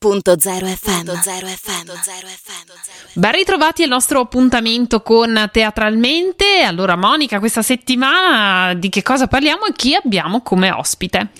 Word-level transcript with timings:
FM. 0.00 1.10
Ben 3.14 3.32
ritrovati 3.32 3.82
al 3.82 3.88
nostro 3.88 4.20
appuntamento 4.20 5.02
con 5.02 5.48
Teatralmente. 5.50 6.62
Allora, 6.62 6.94
Monica, 6.94 7.40
questa 7.40 7.62
settimana 7.62 8.74
di 8.74 8.90
che 8.90 9.02
cosa 9.02 9.26
parliamo 9.26 9.64
e 9.64 9.72
chi 9.72 9.96
abbiamo 9.96 10.40
come 10.42 10.70
ospite? 10.70 11.30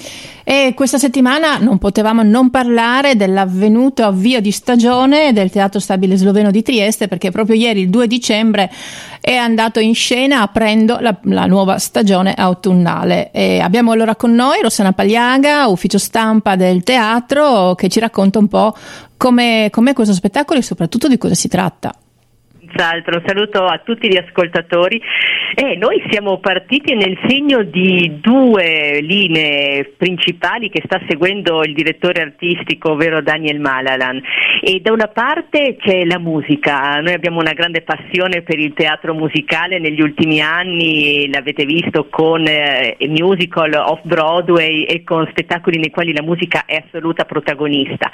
E 0.50 0.72
questa 0.74 0.96
settimana 0.96 1.58
non 1.58 1.76
potevamo 1.76 2.22
non 2.22 2.48
parlare 2.48 3.16
dell'avvenuto 3.16 4.02
avvio 4.02 4.40
di 4.40 4.50
stagione 4.50 5.34
del 5.34 5.50
Teatro 5.50 5.78
Stabile 5.78 6.16
Sloveno 6.16 6.50
di 6.50 6.62
Trieste, 6.62 7.06
perché 7.06 7.30
proprio 7.30 7.54
ieri, 7.54 7.82
il 7.82 7.90
2 7.90 8.06
dicembre, 8.06 8.72
è 9.20 9.34
andato 9.34 9.78
in 9.78 9.94
scena 9.94 10.40
aprendo 10.40 10.96
la, 11.00 11.14
la 11.24 11.44
nuova 11.44 11.76
stagione 11.76 12.32
autunnale. 12.32 13.30
E 13.30 13.60
abbiamo 13.60 13.92
allora 13.92 14.16
con 14.16 14.32
noi 14.32 14.62
Rossana 14.62 14.94
Pagliaga, 14.94 15.68
ufficio 15.68 15.98
stampa 15.98 16.56
del 16.56 16.82
teatro, 16.82 17.74
che 17.74 17.90
ci 17.90 18.00
racconta 18.00 18.38
un 18.38 18.48
po' 18.48 18.74
come 19.18 19.68
com'è 19.70 19.92
questo 19.92 20.14
spettacolo 20.14 20.60
e 20.60 20.62
soprattutto 20.62 21.08
di 21.08 21.18
cosa 21.18 21.34
si 21.34 21.48
tratta. 21.48 21.94
Senz'altro, 22.78 23.16
un 23.16 23.22
saluto 23.26 23.64
a 23.64 23.80
tutti 23.84 24.06
gli 24.06 24.16
ascoltatori. 24.16 25.02
Eh, 25.56 25.76
noi 25.76 26.00
siamo 26.10 26.38
partiti 26.38 26.94
nel 26.94 27.18
segno 27.26 27.64
di 27.64 28.20
due 28.20 29.00
linee 29.00 29.94
principali 29.96 30.70
che 30.70 30.82
sta 30.84 31.00
seguendo 31.08 31.64
il 31.64 31.74
direttore 31.74 32.22
artistico, 32.22 32.92
ovvero 32.92 33.20
Daniel 33.20 33.58
Malalan. 33.58 34.22
E 34.62 34.78
da 34.80 34.92
una 34.92 35.08
parte 35.08 35.76
c'è 35.80 36.04
la 36.04 36.20
musica, 36.20 37.00
noi 37.00 37.14
abbiamo 37.14 37.40
una 37.40 37.52
grande 37.52 37.82
passione 37.82 38.42
per 38.42 38.60
il 38.60 38.72
teatro 38.74 39.12
musicale 39.12 39.80
negli 39.80 40.00
ultimi 40.00 40.40
anni, 40.40 41.28
l'avete 41.32 41.64
visto 41.64 42.06
con 42.08 42.46
eh, 42.46 42.96
musical 43.08 43.72
off 43.74 44.02
Broadway 44.02 44.84
e 44.84 45.02
con 45.02 45.26
spettacoli 45.30 45.78
nei 45.78 45.90
quali 45.90 46.14
la 46.14 46.22
musica 46.22 46.64
è 46.64 46.84
assoluta 46.86 47.24
protagonista, 47.24 48.08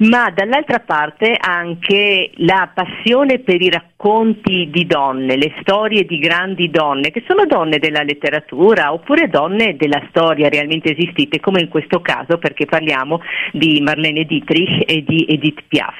ma 0.00 0.30
dall'altra 0.30 0.80
parte 0.80 1.34
anche 1.40 2.30
la 2.36 2.70
passione 2.74 3.38
per 3.38 3.62
i 3.62 3.70
racconti 3.70 4.00
racconti 4.02 4.68
di 4.68 4.84
donne, 4.84 5.36
le 5.36 5.52
storie 5.60 6.04
di 6.04 6.18
grandi 6.18 6.70
donne, 6.70 7.12
che 7.12 7.22
sono 7.24 7.46
donne 7.46 7.78
della 7.78 8.02
letteratura 8.02 8.92
oppure 8.92 9.28
donne 9.28 9.76
della 9.76 10.02
storia 10.08 10.48
realmente 10.48 10.96
esistite, 10.96 11.38
come 11.38 11.60
in 11.60 11.68
questo 11.68 12.00
caso 12.00 12.38
perché 12.38 12.66
parliamo 12.66 13.20
di 13.52 13.80
Marlene 13.80 14.24
Dietrich 14.24 14.90
e 14.90 15.04
di 15.06 15.24
Edith 15.28 15.62
Piaf. 15.68 15.94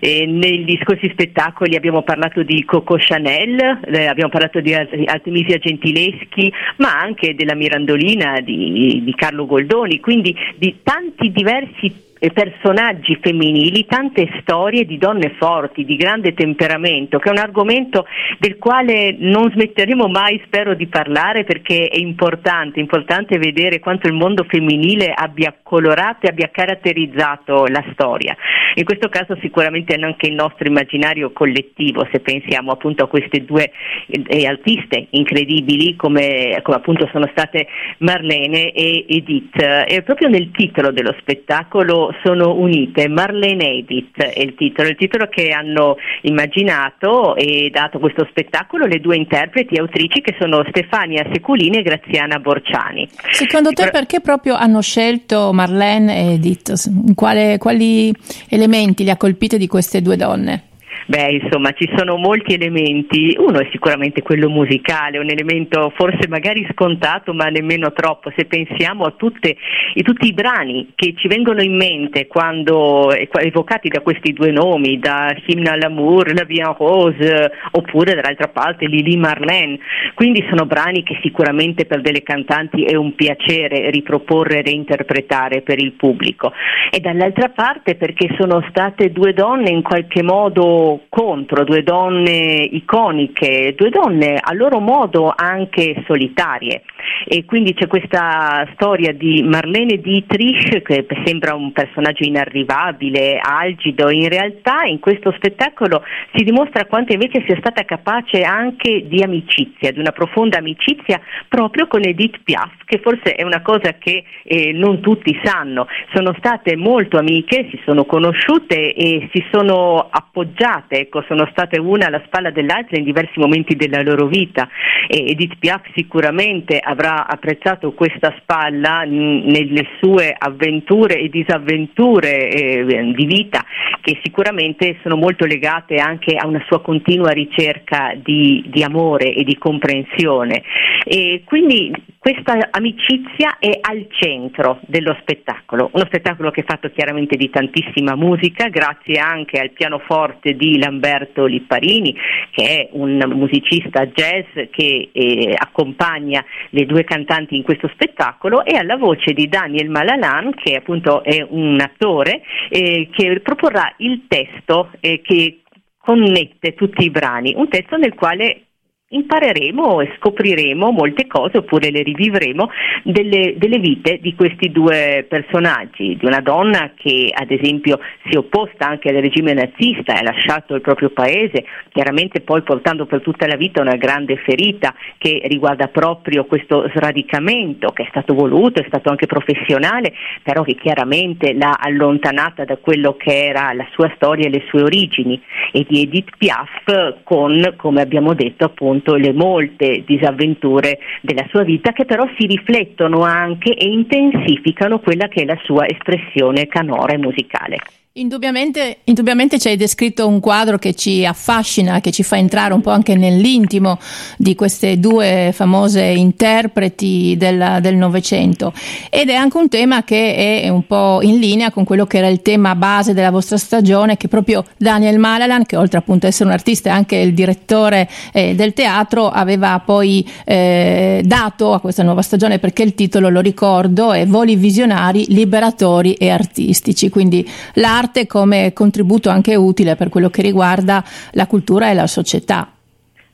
Eh, 0.00 0.26
negli 0.26 0.78
scorsi 0.82 1.08
spettacoli 1.10 1.76
abbiamo 1.76 2.02
parlato 2.02 2.42
di 2.42 2.62
Coco 2.64 2.96
Chanel, 2.98 3.80
eh, 3.86 4.06
abbiamo 4.06 4.30
parlato 4.30 4.60
di 4.60 4.74
Artemisia 4.74 5.56
Gentileschi, 5.56 6.52
ma 6.76 6.98
anche 6.98 7.34
della 7.34 7.54
Mirandolina 7.54 8.40
di, 8.40 9.00
di 9.02 9.14
Carlo 9.14 9.46
Goldoni, 9.46 10.00
quindi 10.00 10.36
di 10.56 10.80
tanti 10.82 11.30
diversi 11.30 12.08
personaggi 12.28 13.18
femminili, 13.20 13.86
tante 13.86 14.28
storie 14.42 14.84
di 14.84 14.98
donne 14.98 15.34
forti, 15.38 15.86
di 15.86 15.96
grande 15.96 16.34
temperamento, 16.34 17.18
che 17.18 17.30
è 17.30 17.32
un 17.32 17.38
argomento 17.38 18.06
del 18.38 18.58
quale 18.58 19.16
non 19.18 19.50
smetteremo 19.50 20.06
mai, 20.06 20.40
spero, 20.44 20.74
di 20.74 20.86
parlare 20.86 21.44
perché 21.44 21.88
è 21.88 21.96
importante, 21.96 22.78
importante 22.78 23.38
vedere 23.38 23.78
quanto 23.78 24.06
il 24.06 24.12
mondo 24.12 24.44
femminile 24.46 25.12
abbia 25.14 25.54
colorato 25.62 26.26
e 26.26 26.28
abbia 26.28 26.50
caratterizzato 26.52 27.64
la 27.66 27.82
storia. 27.92 28.36
In 28.74 28.84
questo 28.84 29.08
caso 29.08 29.36
sicuramente 29.40 29.94
anche 29.94 30.28
il 30.28 30.34
nostro 30.34 30.68
immaginario 30.68 31.32
collettivo, 31.32 32.06
se 32.12 32.20
pensiamo 32.20 32.70
appunto 32.70 33.04
a 33.04 33.08
queste 33.08 33.44
due 33.44 33.70
eh, 34.06 34.46
artiste 34.46 35.08
incredibili 35.10 35.96
come, 35.96 36.60
come, 36.62 36.76
appunto 36.76 37.08
sono 37.10 37.26
state 37.32 37.66
Marlene 37.98 38.72
e 38.72 39.06
Edith. 39.08 39.56
E 39.60 40.02
proprio 40.04 40.28
nel 40.28 40.50
titolo 40.50 40.92
dello 40.92 41.14
spettacolo 41.18 42.09
sono 42.22 42.54
unite. 42.54 43.08
Marlene 43.08 43.78
Edith 43.78 44.22
è 44.22 44.40
il 44.40 44.54
titolo, 44.54 44.88
il 44.88 44.96
titolo 44.96 45.28
che 45.28 45.50
hanno 45.50 45.96
immaginato 46.22 47.36
e 47.36 47.70
dato 47.72 47.98
questo 47.98 48.26
spettacolo 48.30 48.86
le 48.86 49.00
due 49.00 49.16
interpreti 49.16 49.74
e 49.74 49.80
autrici 49.80 50.20
che 50.20 50.36
sono 50.38 50.64
Stefania 50.68 51.26
Seculini 51.32 51.78
e 51.78 51.82
Graziana 51.82 52.38
Borciani. 52.38 53.08
Secondo 53.30 53.70
te 53.70 53.90
perché 53.90 54.20
proprio 54.20 54.54
hanno 54.54 54.80
scelto 54.80 55.52
Marlene 55.52 56.16
e 56.16 56.32
Edith? 56.34 57.14
Quale, 57.14 57.58
quali 57.58 58.12
elementi 58.48 59.04
li 59.04 59.10
ha 59.10 59.16
colpite 59.16 59.58
di 59.58 59.66
queste 59.66 60.02
due 60.02 60.16
donne? 60.16 60.69
Beh, 61.10 61.40
insomma, 61.42 61.72
ci 61.72 61.90
sono 61.96 62.16
molti 62.18 62.54
elementi. 62.54 63.34
Uno 63.36 63.58
è 63.58 63.68
sicuramente 63.72 64.22
quello 64.22 64.48
musicale, 64.48 65.18
un 65.18 65.28
elemento 65.28 65.92
forse 65.96 66.28
magari 66.28 66.64
scontato, 66.70 67.34
ma 67.34 67.46
nemmeno 67.46 67.92
troppo. 67.92 68.30
Se 68.36 68.44
pensiamo 68.44 69.02
a 69.02 69.14
tutte, 69.16 69.56
a 69.92 70.02
tutti 70.02 70.28
i 70.28 70.32
brani 70.32 70.92
che 70.94 71.14
ci 71.16 71.26
vengono 71.26 71.62
in 71.62 71.74
mente 71.74 72.28
quando 72.28 73.10
evocati 73.10 73.88
da 73.88 74.02
questi 74.02 74.32
due 74.32 74.52
nomi, 74.52 75.00
da 75.00 75.34
Hymne 75.46 75.70
à 75.70 75.76
l'amour, 75.76 76.32
La 76.32 76.44
Vie 76.44 76.62
en 76.62 76.76
Rose, 76.78 77.50
oppure 77.72 78.14
dall'altra 78.14 78.46
parte 78.46 78.86
Lili 78.86 79.16
Marlene. 79.16 79.80
Quindi 80.14 80.46
sono 80.48 80.64
brani 80.64 81.02
che 81.02 81.18
sicuramente 81.22 81.86
per 81.86 82.02
delle 82.02 82.22
cantanti 82.22 82.84
è 82.84 82.94
un 82.94 83.16
piacere 83.16 83.90
riproporre 83.90 84.58
e 84.58 84.62
reinterpretare 84.62 85.62
per 85.62 85.80
il 85.80 85.90
pubblico. 85.94 86.52
E 86.88 87.00
dall'altra 87.00 87.48
parte 87.48 87.96
perché 87.96 88.28
sono 88.38 88.64
state 88.68 89.10
due 89.10 89.32
donne 89.32 89.70
in 89.70 89.82
qualche 89.82 90.22
modo 90.22 90.98
contro 91.08 91.64
due 91.64 91.82
donne 91.82 92.68
iconiche, 92.70 93.74
due 93.74 93.90
donne 93.90 94.38
a 94.40 94.52
loro 94.52 94.80
modo 94.80 95.32
anche 95.34 96.02
solitarie. 96.06 96.82
E 97.26 97.44
quindi 97.44 97.74
c'è 97.74 97.86
questa 97.86 98.68
storia 98.74 99.12
di 99.12 99.42
Marlene 99.42 100.00
Dietrich 100.00 100.82
che 100.82 101.06
sembra 101.24 101.54
un 101.54 101.72
personaggio 101.72 102.24
inarrivabile, 102.24 103.38
algido, 103.42 104.10
in 104.10 104.28
realtà 104.28 104.84
in 104.84 105.00
questo 105.00 105.32
spettacolo 105.32 106.02
si 106.34 106.44
dimostra 106.44 106.86
quanto 106.86 107.12
invece 107.12 107.42
sia 107.46 107.56
stata 107.58 107.84
capace 107.84 108.42
anche 108.42 109.06
di 109.06 109.22
amicizia, 109.22 109.92
di 109.92 109.98
una 109.98 110.12
profonda 110.12 110.58
amicizia 110.58 111.20
proprio 111.48 111.86
con 111.86 112.00
Edith 112.04 112.40
Piaf, 112.42 112.84
che 112.84 113.00
forse 113.02 113.34
è 113.34 113.42
una 113.42 113.62
cosa 113.62 113.94
che 113.98 114.24
eh, 114.42 114.72
non 114.72 115.00
tutti 115.00 115.38
sanno. 115.42 115.86
Sono 116.14 116.34
state 116.38 116.76
molto 116.76 117.18
amiche, 117.18 117.68
si 117.70 117.80
sono 117.84 118.04
conosciute 118.04 118.94
e 118.94 119.28
si 119.32 119.44
sono 119.50 120.08
appoggiate 120.10 121.00
ecco, 121.00 121.22
sono 121.26 121.46
state 121.50 121.78
una 121.78 122.06
alla 122.06 122.22
spalla 122.26 122.50
dell'altra 122.50 122.98
in 122.98 123.04
diversi 123.04 123.38
momenti 123.38 123.76
della 123.76 124.02
loro 124.02 124.26
vita 124.26 124.68
e 125.06 125.30
Edith 125.30 125.56
Piaf 125.58 125.82
sicuramente 125.94 126.78
avrà 127.00 127.26
apprezzato 127.26 127.92
questa 127.92 128.34
spalla 128.40 129.04
nelle 129.04 129.86
sue 130.00 130.34
avventure 130.36 131.18
e 131.18 131.30
disavventure 131.30 132.50
eh, 132.50 133.12
di 133.14 133.24
vita 133.24 133.64
che 134.02 134.20
sicuramente 134.22 134.98
sono 135.02 135.16
molto 135.16 135.46
legate 135.46 135.96
anche 135.96 136.34
a 136.36 136.46
una 136.46 136.62
sua 136.66 136.82
continua 136.82 137.30
ricerca 137.30 138.12
di, 138.14 138.64
di 138.68 138.82
amore 138.82 139.34
e 139.34 139.44
di 139.44 139.56
comprensione. 139.56 140.62
E 141.04 141.42
quindi 141.44 141.90
questa 142.20 142.68
amicizia 142.72 143.56
è 143.58 143.78
al 143.80 144.06
centro 144.10 144.80
dello 144.82 145.16
spettacolo, 145.22 145.88
uno 145.94 146.04
spettacolo 146.04 146.50
che 146.50 146.60
è 146.60 146.64
fatto 146.66 146.90
chiaramente 146.90 147.34
di 147.34 147.48
tantissima 147.48 148.14
musica, 148.14 148.68
grazie 148.68 149.18
anche 149.18 149.58
al 149.58 149.70
pianoforte 149.70 150.52
di 150.52 150.78
Lamberto 150.78 151.46
Lipparini, 151.46 152.14
che 152.50 152.62
è 152.62 152.88
un 152.92 153.22
musicista 153.28 154.04
jazz 154.04 154.44
che 154.70 155.08
eh, 155.10 155.54
accompagna 155.56 156.44
le 156.68 156.84
due 156.84 157.04
cantanti 157.04 157.56
in 157.56 157.62
questo 157.62 157.88
spettacolo, 157.94 158.66
e 158.66 158.76
alla 158.76 158.98
voce 158.98 159.32
di 159.32 159.48
Daniel 159.48 159.88
Malalan, 159.88 160.52
che 160.52 160.76
appunto 160.76 161.24
è 161.24 161.42
un 161.48 161.80
attore, 161.80 162.42
eh, 162.68 163.08
che 163.10 163.40
proporrà 163.40 163.94
il 163.96 164.26
testo 164.28 164.90
eh, 165.00 165.22
che 165.22 165.62
connette 165.96 166.74
tutti 166.74 167.02
i 167.02 167.10
brani, 167.10 167.54
un 167.56 167.70
testo 167.70 167.96
nel 167.96 168.12
quale 168.12 168.66
impareremo 169.12 170.00
e 170.02 170.12
scopriremo 170.18 170.92
molte 170.92 171.26
cose 171.26 171.58
oppure 171.58 171.90
le 171.90 172.02
rivivremo 172.02 172.70
delle, 173.02 173.54
delle, 173.56 173.78
vite 173.78 174.18
di 174.20 174.34
questi 174.36 174.70
due 174.70 175.26
personaggi, 175.28 176.16
di 176.16 176.26
una 176.26 176.40
donna 176.40 176.92
che 176.94 177.28
ad 177.32 177.50
esempio 177.50 177.98
si 178.24 178.34
è 178.34 178.36
opposta 178.36 178.86
anche 178.86 179.08
al 179.08 179.16
regime 179.16 179.52
nazista 179.52 180.14
e 180.14 180.18
ha 180.18 180.22
lasciato 180.22 180.74
il 180.76 180.80
proprio 180.80 181.10
paese, 181.10 181.64
chiaramente 181.88 182.40
poi 182.40 182.62
portando 182.62 183.06
per 183.06 183.20
tutta 183.20 183.48
la 183.48 183.56
vita 183.56 183.80
una 183.80 183.96
grande 183.96 184.36
ferita 184.36 184.94
che 185.18 185.40
riguarda 185.44 185.88
proprio 185.88 186.44
questo 186.44 186.88
sradicamento 186.94 187.88
che 187.88 188.04
è 188.04 188.06
stato 188.10 188.34
voluto, 188.34 188.80
è 188.80 188.84
stato 188.86 189.10
anche 189.10 189.26
professionale, 189.26 190.12
però 190.42 190.62
che 190.62 190.76
chiaramente 190.76 191.52
l'ha 191.54 191.76
allontanata 191.80 192.64
da 192.64 192.76
quello 192.76 193.16
che 193.16 193.46
era 193.46 193.72
la 193.72 193.86
sua 193.92 194.10
storia 194.14 194.46
e 194.46 194.50
le 194.50 194.62
sue 194.68 194.82
origini. 194.82 195.40
E 195.72 195.84
di 195.88 196.02
Edith 196.02 196.36
Piaf 196.36 197.22
con, 197.24 197.74
come 197.76 198.02
abbiamo 198.02 198.34
detto 198.34 198.64
appunto, 198.64 198.99
appunto 199.00 199.14
le 199.14 199.32
molte 199.32 200.04
disavventure 200.06 200.98
della 201.22 201.46
sua 201.48 201.64
vita 201.64 201.92
che 201.92 202.04
però 202.04 202.28
si 202.38 202.46
riflettono 202.46 203.22
anche 203.22 203.74
e 203.74 203.86
intensificano 203.88 205.00
quella 205.00 205.26
che 205.28 205.42
è 205.42 205.44
la 205.44 205.58
sua 205.64 205.86
espressione 205.88 206.66
canora 206.66 207.14
e 207.14 207.18
musicale. 207.18 207.78
Indubbiamente, 208.14 208.98
indubbiamente, 209.04 209.56
ci 209.60 209.68
hai 209.68 209.76
descritto 209.76 210.26
un 210.26 210.40
quadro 210.40 210.78
che 210.78 210.94
ci 210.94 211.24
affascina, 211.24 212.00
che 212.00 212.10
ci 212.10 212.24
fa 212.24 212.36
entrare 212.38 212.74
un 212.74 212.80
po' 212.80 212.90
anche 212.90 213.14
nell'intimo 213.14 214.00
di 214.36 214.56
queste 214.56 214.98
due 214.98 215.52
famose 215.54 216.02
interpreti 216.02 217.36
del 217.38 217.94
Novecento. 217.94 218.72
Ed 219.10 219.28
è 219.28 219.34
anche 219.34 219.56
un 219.58 219.68
tema 219.68 220.02
che 220.02 220.60
è 220.60 220.68
un 220.68 220.88
po' 220.88 221.20
in 221.22 221.38
linea 221.38 221.70
con 221.70 221.84
quello 221.84 222.04
che 222.04 222.18
era 222.18 222.26
il 222.26 222.42
tema 222.42 222.74
base 222.74 223.14
della 223.14 223.30
vostra 223.30 223.56
stagione 223.56 224.16
che 224.16 224.26
proprio 224.26 224.64
Daniel 224.76 225.20
Malalan, 225.20 225.64
che 225.64 225.76
oltre 225.76 225.98
appunto 225.98 226.26
ad 226.26 226.32
essere 226.32 226.48
un 226.48 226.54
artista 226.56 226.90
è 226.90 226.92
anche 226.92 227.14
il 227.14 227.32
direttore 227.32 228.10
eh, 228.32 228.56
del 228.56 228.72
teatro, 228.72 229.28
aveva 229.28 229.80
poi 229.84 230.28
eh, 230.44 231.22
dato 231.24 231.74
a 231.74 231.78
questa 231.78 232.02
nuova 232.02 232.22
stagione 232.22 232.58
perché 232.58 232.82
il 232.82 232.96
titolo, 232.96 233.28
lo 233.28 233.40
ricordo, 233.40 234.12
è 234.12 234.26
Voli 234.26 234.56
visionari, 234.56 235.26
liberatori 235.28 236.14
e 236.14 236.28
artistici, 236.28 237.08
quindi 237.08 237.48
l'arte 237.74 237.98
l'arte 238.00 238.26
come 238.26 238.72
contributo 238.72 239.28
anche 239.28 239.54
utile 239.56 239.94
per 239.94 240.08
quello 240.08 240.30
che 240.30 240.40
riguarda 240.40 241.04
la 241.32 241.46
cultura 241.46 241.90
e 241.90 241.94
la 241.94 242.06
società. 242.06 242.79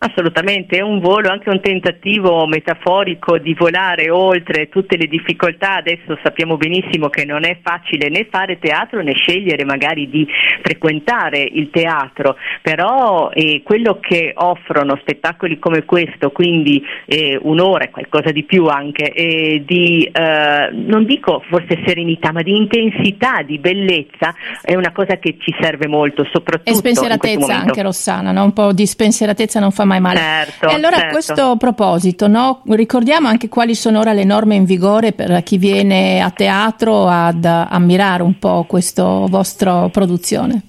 Assolutamente, 0.07 0.77
è 0.77 0.83
un 0.83 1.01
volo, 1.01 1.31
anche 1.31 1.51
un 1.51 1.61
tentativo 1.61 2.47
metaforico 2.47 3.39
di 3.39 3.55
volare 3.55 4.09
oltre 4.09 4.69
tutte 4.69 4.97
le 4.97 5.07
difficoltà. 5.07 5.77
Adesso 5.77 6.19
sappiamo 6.23 6.57
benissimo 6.57 7.09
che 7.09 7.25
non 7.25 7.45
è 7.45 7.59
facile 7.61 8.09
né 8.09 8.29
fare 8.31 8.61
teatro 8.61 9.03
né 9.03 9.15
scegliere 9.15 9.65
magari 9.65 10.09
di 10.09 10.27
frequentare 10.63 11.41
il 11.41 11.71
teatro, 11.71 12.37
però 12.63 13.31
eh, 13.33 13.63
quello 13.65 13.99
che 14.01 14.33
offrono 14.37 14.97
spettacoli 15.01 15.59
come 15.59 15.85
questo, 15.85 16.31
quindi 16.31 16.81
eh, 17.07 17.37
un'ora 17.43 17.85
e 17.85 17.91
qualcosa 17.91 18.31
di 18.31 18.45
più 18.45 18.67
anche, 18.67 19.13
eh, 19.13 19.65
di 19.67 20.05
eh, 20.05 20.71
non 20.73 21.05
dico 21.05 21.43
forse 21.49 21.83
serenità, 21.85 22.31
ma 22.31 22.43
di 22.43 22.57
intensità, 22.57 23.43
di 23.43 23.59
bellezza, 23.59 24.35
è 24.63 24.77
una 24.77 24.93
cosa 24.93 25.19
che 25.19 25.37
ci 25.41 25.53
serve 25.61 25.89
molto, 25.89 26.25
soprattutto. 26.31 26.71
E 26.71 26.75
spensieratezza 26.75 27.57
anche 27.57 27.83
Rossana, 27.83 28.31
no? 28.31 28.45
un 28.45 28.53
po' 28.53 28.73
di 28.73 28.87
spensieratezza 28.87 29.59
non 29.59 29.73
fa 29.73 29.85
mai 29.85 29.96
male. 30.01 30.19
Certo, 30.19 30.69
e 30.69 30.75
allora 30.75 30.97
certo. 30.97 31.07
a 31.07 31.11
questo 31.11 31.57
proposito, 31.57 32.27
no? 32.27 32.63
ricordiamo 32.69 33.29
anche 33.29 33.49
quali 33.49 33.75
sono 33.75 34.01
ora 34.01 34.13
le 34.13 34.25
norme 34.25 34.55
in 34.55 34.65
vigore 34.65 35.13
per 35.13 35.43
chi 35.43 35.59
viene 35.59 36.21
a 36.21 36.31
teatro 36.31 37.09
ad 37.09 37.45
ammirare 37.45 38.23
un 38.23 38.39
po' 38.39 38.65
questa 38.69 39.03
vostra 39.03 39.89
produzione. 39.89 40.63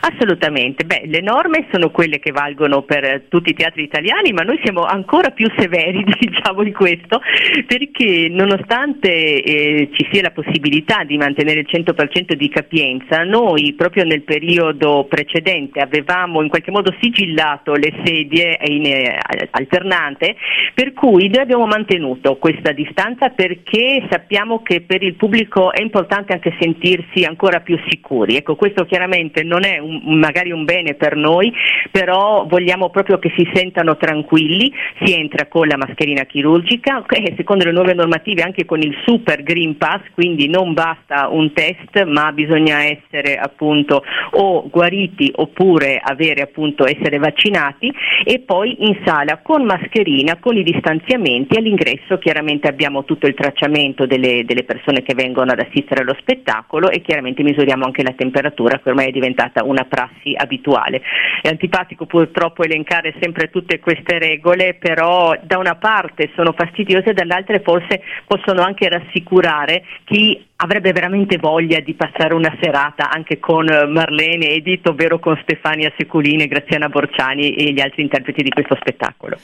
Assolutamente, 0.00 0.84
Beh, 0.84 1.02
le 1.06 1.20
norme 1.20 1.66
sono 1.70 1.90
quelle 1.90 2.18
che 2.18 2.32
valgono 2.32 2.82
per 2.82 3.24
tutti 3.28 3.50
i 3.50 3.54
teatri 3.54 3.82
italiani, 3.82 4.32
ma 4.32 4.42
noi 4.42 4.60
siamo 4.62 4.82
ancora 4.82 5.30
più 5.30 5.50
severi 5.56 6.04
diciamo 6.18 6.62
di 6.62 6.72
questo, 6.72 7.20
perché 7.66 8.28
nonostante 8.30 9.42
eh, 9.42 9.90
ci 9.92 10.06
sia 10.10 10.22
la 10.22 10.30
possibilità 10.30 11.04
di 11.04 11.16
mantenere 11.16 11.60
il 11.60 11.68
100% 11.70 12.32
di 12.34 12.48
capienza, 12.48 13.22
noi 13.24 13.74
proprio 13.74 14.04
nel 14.04 14.22
periodo 14.22 15.06
precedente 15.08 15.80
avevamo 15.80 16.42
in 16.42 16.48
qualche 16.48 16.70
modo 16.70 16.94
sigillato 17.00 17.74
le 17.74 17.92
sedie 18.04 18.58
in 18.64 18.86
eh, 18.86 19.18
alternante, 19.50 20.36
per 20.74 20.92
cui 20.92 21.28
noi 21.28 21.42
abbiamo 21.42 21.66
mantenuto 21.66 22.36
questa 22.36 22.72
distanza 22.72 23.30
perché 23.30 24.06
sappiamo 24.10 24.62
che 24.62 24.80
per 24.80 25.02
il 25.02 25.14
pubblico 25.14 25.72
è 25.72 25.82
importante 25.82 26.32
anche 26.32 26.54
sentirsi 26.58 27.24
ancora 27.24 27.60
più 27.60 27.78
sicuri. 27.88 28.36
Ecco, 28.36 28.56
questo 28.56 28.84
chiaramente 28.84 29.42
non 29.42 29.64
è 29.64 29.78
un 29.78 29.93
magari 30.02 30.50
un 30.50 30.64
bene 30.64 30.94
per 30.94 31.16
noi, 31.16 31.52
però 31.90 32.46
vogliamo 32.48 32.90
proprio 32.90 33.18
che 33.18 33.32
si 33.36 33.48
sentano 33.52 33.96
tranquilli, 33.96 34.72
si 35.02 35.14
entra 35.14 35.46
con 35.46 35.66
la 35.66 35.76
mascherina 35.76 36.24
chirurgica 36.24 37.04
e 37.08 37.34
secondo 37.36 37.64
le 37.64 37.72
nuove 37.72 37.94
normative 37.94 38.42
anche 38.42 38.64
con 38.64 38.80
il 38.80 38.96
super 39.04 39.42
Green 39.42 39.76
Pass, 39.76 40.02
quindi 40.12 40.48
non 40.48 40.72
basta 40.72 41.28
un 41.30 41.52
test, 41.52 42.04
ma 42.04 42.32
bisogna 42.32 42.84
essere 42.84 43.36
appunto 43.36 44.02
o 44.32 44.68
guariti 44.68 45.30
oppure 45.34 46.00
avere 46.02 46.42
appunto 46.42 46.86
essere 46.86 47.18
vaccinati 47.18 47.92
e 48.24 48.40
poi 48.40 48.86
in 48.86 48.98
sala 49.04 49.38
con 49.42 49.64
mascherina, 49.64 50.38
con 50.38 50.56
i 50.56 50.62
distanziamenti 50.62 51.56
all'ingresso 51.56 52.18
chiaramente 52.18 52.68
abbiamo 52.68 53.04
tutto 53.04 53.26
il 53.26 53.34
tracciamento 53.34 54.06
delle, 54.06 54.44
delle 54.44 54.64
persone 54.64 55.02
che 55.02 55.14
vengono 55.14 55.52
ad 55.52 55.60
assistere 55.60 56.02
allo 56.02 56.16
spettacolo 56.18 56.90
e 56.90 57.00
chiaramente 57.00 57.42
misuriamo 57.42 57.84
anche 57.84 58.02
la 58.02 58.14
temperatura 58.16 58.80
che 58.80 58.88
ormai 58.88 59.08
è 59.08 59.12
diventata 59.12 59.64
una 59.64 59.73
prassi 59.82 60.32
abituale. 60.36 61.02
È 61.42 61.48
antipatico 61.48 62.06
purtroppo 62.06 62.62
elencare 62.62 63.14
sempre 63.20 63.50
tutte 63.50 63.80
queste 63.80 64.20
regole, 64.20 64.74
però 64.74 65.36
da 65.42 65.58
una 65.58 65.74
parte 65.74 66.30
sono 66.36 66.52
fastidiose, 66.52 67.12
dall'altra 67.12 67.58
forse 67.58 68.02
possono 68.26 68.62
anche 68.62 68.88
rassicurare 68.88 69.84
chi 70.04 70.46
avrebbe 70.56 70.92
veramente 70.92 71.36
voglia 71.36 71.80
di 71.80 71.94
passare 71.94 72.34
una 72.34 72.56
serata 72.60 73.10
anche 73.10 73.40
con 73.40 73.66
Marlene 73.66 74.50
Edith, 74.50 74.86
ovvero 74.86 75.18
con 75.18 75.36
Stefania 75.42 75.92
Seculini, 75.96 76.46
Graziana 76.46 76.88
Borciani 76.88 77.54
e 77.54 77.72
gli 77.72 77.80
altri 77.80 78.02
interpreti 78.02 78.42
di 78.42 78.50
questo 78.50 78.76
spettacolo. 78.76 79.36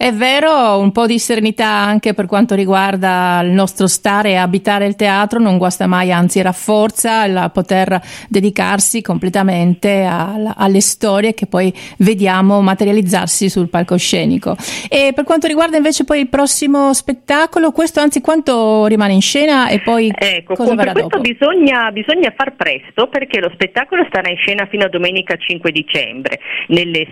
È 0.00 0.14
vero, 0.14 0.78
un 0.78 0.92
po' 0.92 1.04
di 1.04 1.18
serenità 1.18 1.66
anche 1.66 2.14
per 2.14 2.24
quanto 2.24 2.54
riguarda 2.54 3.42
il 3.44 3.50
nostro 3.50 3.86
stare 3.86 4.30
e 4.30 4.36
abitare 4.36 4.86
il 4.86 4.96
teatro 4.96 5.38
non 5.38 5.58
guasta 5.58 5.86
mai, 5.86 6.10
anzi 6.10 6.40
rafforza 6.40 7.26
il 7.26 7.50
poter 7.52 8.00
dedicarsi 8.26 9.02
completamente 9.02 10.04
a, 10.04 10.54
alle 10.56 10.80
storie 10.80 11.34
che 11.34 11.44
poi 11.44 11.70
vediamo 11.98 12.62
materializzarsi 12.62 13.50
sul 13.50 13.68
palcoscenico. 13.68 14.56
E 14.88 15.12
per 15.14 15.24
quanto 15.24 15.46
riguarda 15.46 15.76
invece 15.76 16.04
poi 16.04 16.20
il 16.20 16.28
prossimo 16.28 16.94
spettacolo, 16.94 17.70
questo 17.70 18.00
anzi 18.00 18.22
quanto 18.22 18.86
rimane 18.86 19.12
in 19.12 19.20
scena 19.20 19.68
e 19.68 19.80
poi 19.80 20.10
ecco, 20.14 20.54
cosa 20.54 20.74
verrà 20.76 20.92
questo 20.92 21.18
dopo? 21.18 21.20
Bisogna, 21.20 21.90
bisogna 21.90 22.32
far 22.34 22.56
presto 22.56 23.08
perché 23.08 23.38
lo 23.38 23.50
spettacolo 23.52 24.06
starà 24.08 24.30
in 24.30 24.38
scena 24.38 24.64
fino 24.64 24.86
a 24.86 24.88
domenica 24.88 25.36
5 25.36 25.70
dicembre, 25.70 26.40
Nelle, 26.68 27.06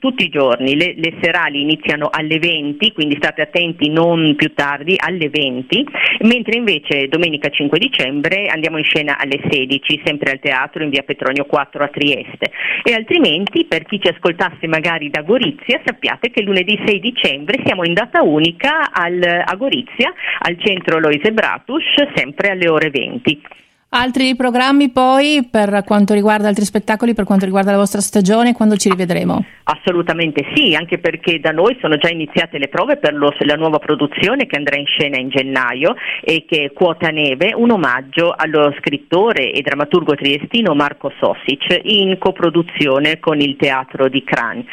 tutti 0.00 0.24
i 0.24 0.28
giorni, 0.28 0.74
le, 0.74 0.94
le 0.96 1.14
serali 1.20 1.60
iniziano 1.60 2.08
alle 2.10 2.30
alle 2.32 2.38
20, 2.38 2.92
quindi 2.92 3.16
state 3.16 3.42
attenti 3.42 3.90
non 3.90 4.34
più 4.36 4.54
tardi, 4.54 4.94
alle 4.96 5.28
20, 5.28 5.86
mentre 6.20 6.56
invece 6.56 7.08
domenica 7.08 7.48
5 7.50 7.78
dicembre 7.78 8.46
andiamo 8.46 8.78
in 8.78 8.84
scena 8.84 9.18
alle 9.18 9.40
16, 9.50 10.02
sempre 10.04 10.32
al 10.32 10.40
teatro 10.40 10.82
in 10.82 10.90
via 10.90 11.02
Petronio 11.02 11.44
4 11.44 11.84
a 11.84 11.88
Trieste. 11.88 12.50
E 12.82 12.94
altrimenti 12.94 13.66
per 13.66 13.84
chi 13.84 14.00
ci 14.00 14.08
ascoltasse 14.08 14.66
magari 14.66 15.10
da 15.10 15.22
Gorizia 15.22 15.80
sappiate 15.84 16.30
che 16.30 16.42
lunedì 16.42 16.80
6 16.84 17.00
dicembre 17.00 17.62
siamo 17.64 17.84
in 17.84 17.92
data 17.92 18.22
unica 18.22 18.90
al, 18.92 19.22
a 19.22 19.54
Gorizia, 19.56 20.12
al 20.40 20.58
centro 20.58 20.98
Loise 20.98 21.32
Bratus, 21.32 21.84
sempre 22.14 22.50
alle 22.50 22.68
ore 22.68 22.90
20. 22.90 23.40
Altri 23.94 24.34
programmi 24.36 24.88
poi 24.88 25.46
per 25.50 25.82
quanto 25.84 26.14
riguarda 26.14 26.48
altri 26.48 26.64
spettacoli, 26.64 27.12
per 27.12 27.26
quanto 27.26 27.44
riguarda 27.44 27.72
la 27.72 27.76
vostra 27.76 28.00
stagione, 28.00 28.54
quando 28.54 28.76
ci 28.76 28.88
rivedremo? 28.88 29.44
Assolutamente 29.64 30.46
sì, 30.54 30.74
anche 30.74 30.96
perché 30.96 31.38
da 31.40 31.50
noi 31.50 31.76
sono 31.78 31.98
già 31.98 32.08
iniziate 32.08 32.56
le 32.56 32.68
prove 32.68 32.96
per 32.96 33.12
lo, 33.12 33.34
la 33.40 33.54
nuova 33.54 33.78
produzione 33.78 34.46
che 34.46 34.56
andrà 34.56 34.78
in 34.78 34.86
scena 34.86 35.18
in 35.18 35.28
gennaio 35.28 35.94
e 36.22 36.46
che 36.48 36.64
è 36.64 36.72
Quota 36.72 37.10
Neve, 37.10 37.52
un 37.54 37.70
omaggio 37.70 38.32
allo 38.34 38.74
scrittore 38.78 39.52
e 39.52 39.60
drammaturgo 39.60 40.14
triestino 40.14 40.74
Marco 40.74 41.12
Sossic 41.20 41.80
in 41.82 42.16
coproduzione 42.18 43.20
con 43.20 43.40
il 43.40 43.56
teatro 43.56 44.08
di 44.08 44.24
Cran. 44.24 44.64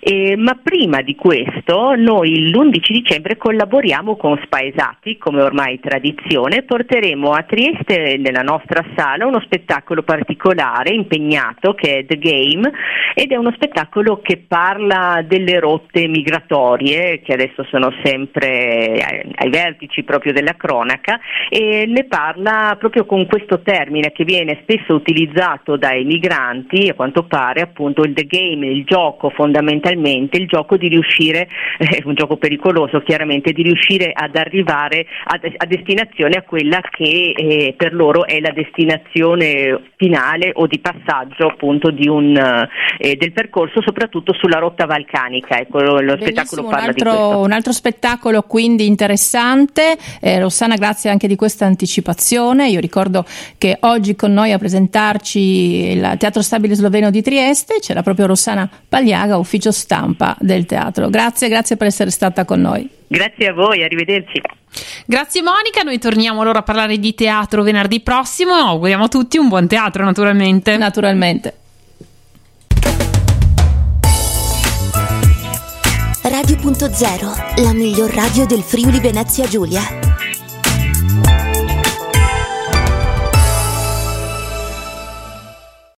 Eh, 0.00 0.34
ma 0.36 0.58
prima 0.60 1.02
di 1.02 1.14
questo 1.14 1.94
noi 1.94 2.50
l'11 2.50 2.90
dicembre 2.90 3.36
collaboriamo 3.36 4.16
con 4.16 4.40
Spaesati, 4.42 5.18
come 5.18 5.42
ormai 5.42 5.78
tradizione, 5.78 6.62
porteremo 6.62 7.32
a 7.32 7.42
Trieste 7.42 8.16
nella 8.16 8.40
nostra 8.40 8.60
nostra 8.62 8.84
sala 8.96 9.26
uno 9.26 9.40
spettacolo 9.40 10.02
particolare, 10.02 10.94
impegnato, 10.94 11.74
che 11.74 11.98
è 11.98 12.06
The 12.06 12.18
Game, 12.18 12.70
ed 13.14 13.32
è 13.32 13.36
uno 13.36 13.52
spettacolo 13.52 14.20
che 14.22 14.44
parla 14.46 15.22
delle 15.26 15.58
rotte 15.58 16.06
migratorie, 16.06 17.20
che 17.20 17.32
adesso 17.32 17.64
sono 17.64 17.92
sempre 18.02 19.30
ai 19.34 19.50
vertici 19.50 20.02
proprio 20.04 20.32
della 20.32 20.54
cronaca, 20.54 21.18
e 21.48 21.84
ne 21.86 22.04
parla 22.04 22.76
proprio 22.78 23.04
con 23.04 23.26
questo 23.26 23.60
termine 23.60 24.12
che 24.12 24.24
viene 24.24 24.60
spesso 24.62 24.94
utilizzato 24.94 25.76
dai 25.76 26.04
migranti, 26.04 26.88
a 26.88 26.94
quanto 26.94 27.24
pare 27.24 27.60
appunto 27.60 28.02
il 28.02 28.14
The 28.14 28.24
Game, 28.24 28.66
il 28.66 28.84
gioco 28.84 29.30
fondamentalmente, 29.30 30.38
il 30.38 30.46
gioco 30.46 30.76
di 30.76 30.88
riuscire, 30.88 31.48
è 31.78 32.00
un 32.04 32.14
gioco 32.14 32.36
pericoloso 32.36 33.00
chiaramente, 33.00 33.52
di 33.52 33.62
riuscire 33.62 34.12
ad 34.14 34.36
arrivare 34.36 35.06
a, 35.24 35.40
a 35.56 35.66
destinazione 35.66 36.36
a 36.36 36.42
quella 36.42 36.80
che 36.90 37.32
eh, 37.36 37.74
per 37.76 37.94
loro 37.94 38.26
è 38.26 38.40
la 38.40 38.51
destinazione 38.52 39.92
finale 39.96 40.52
o 40.54 40.66
di 40.66 40.78
passaggio 40.78 41.46
appunto 41.46 41.88
un, 41.88 42.36
eh, 42.98 43.16
del 43.16 43.32
percorso 43.32 43.82
soprattutto 43.82 44.32
sulla 44.34 44.58
rotta 44.58 44.86
balcanica. 44.86 45.58
Ecco, 45.58 45.80
lo, 45.80 46.00
lo 46.00 46.16
spettacolo 46.20 46.64
parla 46.64 46.88
altro, 46.88 47.10
di 47.10 47.16
questo. 47.16 47.38
Un 47.38 47.52
altro 47.52 47.72
spettacolo 47.72 48.42
quindi 48.42 48.86
interessante. 48.86 49.96
Eh, 50.20 50.38
Rossana, 50.38 50.76
grazie 50.76 51.10
anche 51.10 51.26
di 51.26 51.36
questa 51.36 51.66
anticipazione. 51.66 52.68
Io 52.68 52.80
ricordo 52.80 53.24
che 53.58 53.76
oggi 53.80 54.14
con 54.14 54.32
noi 54.32 54.52
a 54.52 54.58
presentarci 54.58 55.90
il 55.92 56.14
Teatro 56.18 56.42
Stabile 56.42 56.74
Sloveno 56.74 57.10
di 57.10 57.22
Trieste 57.22 57.76
c'era 57.80 58.02
proprio 58.02 58.26
Rossana 58.26 58.68
Pagliaga, 58.88 59.36
ufficio 59.36 59.72
stampa 59.72 60.36
del 60.38 60.66
teatro. 60.66 61.08
Grazie, 61.08 61.48
grazie 61.48 61.76
per 61.76 61.86
essere 61.86 62.10
stata 62.10 62.44
con 62.44 62.60
noi. 62.60 63.00
Grazie 63.12 63.48
a 63.48 63.52
voi, 63.52 63.84
arrivederci. 63.84 64.40
Grazie 65.04 65.42
Monica, 65.42 65.82
noi 65.82 65.98
torniamo 65.98 66.40
allora 66.40 66.60
a 66.60 66.62
parlare 66.62 66.96
di 66.96 67.14
teatro 67.14 67.62
venerdì 67.62 68.00
prossimo. 68.00 68.54
Auguriamo 68.54 69.04
a 69.04 69.08
tutti 69.08 69.36
un 69.36 69.48
buon 69.48 69.68
teatro 69.68 70.02
naturalmente. 70.02 70.78
Naturalmente. 70.78 71.56
Radio.0, 76.22 77.62
la 77.62 77.72
miglior 77.74 78.10
radio 78.14 78.46
del 78.46 78.62
Friuli 78.62 78.98
Venezia 78.98 79.46
Giulia. 79.46 80.01